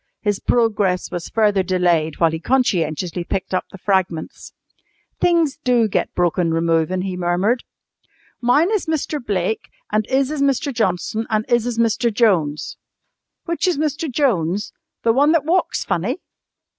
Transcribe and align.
His 0.21 0.39
progress 0.39 1.11
was 1.11 1.29
further 1.29 1.61
delayed 1.61 2.19
while 2.19 2.31
he 2.31 2.39
conscientiously 2.39 3.23
picked 3.23 3.53
up 3.53 3.65
the 3.71 3.77
fragments. 3.77 4.51
"Things 5.19 5.59
do 5.63 5.87
get 5.87 6.11
broken 6.15 6.51
removin'," 6.51 7.03
he 7.03 7.15
murmured. 7.15 7.63
"Mine 8.41 8.71
is 8.71 8.87
Mister 8.87 9.19
Blake 9.19 9.69
and 9.91 10.07
'is 10.07 10.31
is 10.31 10.41
Mister 10.41 10.71
Johnson, 10.71 11.27
and 11.29 11.45
'is 11.47 11.67
is 11.67 11.77
Mister 11.77 12.09
Jones." 12.09 12.77
"Which 13.45 13.67
is 13.67 13.77
Mr. 13.77 14.11
Jones? 14.11 14.73
The 15.03 15.13
one 15.13 15.33
that 15.33 15.45
walks 15.45 15.83
funny?" 15.85 16.17